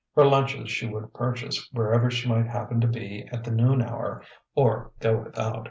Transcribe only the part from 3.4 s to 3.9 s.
the noon